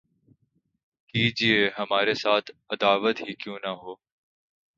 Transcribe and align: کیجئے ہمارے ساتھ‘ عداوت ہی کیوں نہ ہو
کیجئے 1.09 1.69
ہمارے 1.79 2.13
ساتھ‘ 2.13 2.51
عداوت 2.69 3.21
ہی 3.21 3.33
کیوں 3.33 3.57
نہ 3.63 3.71
ہو 3.81 3.93